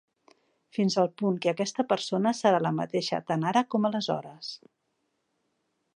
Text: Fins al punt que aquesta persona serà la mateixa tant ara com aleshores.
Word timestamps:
Fins 0.77 0.95
al 1.01 1.09
punt 1.21 1.37
que 1.43 1.51
aquesta 1.51 1.85
persona 1.91 2.33
serà 2.39 2.63
la 2.67 2.73
mateixa 2.79 3.21
tant 3.29 3.47
ara 3.53 3.65
com 3.75 3.89
aleshores. 3.91 4.53